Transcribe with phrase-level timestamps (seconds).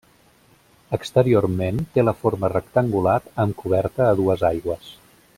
[0.97, 3.17] Exteriorment té la forma rectangular
[3.47, 4.89] amb coberta a dues aigües.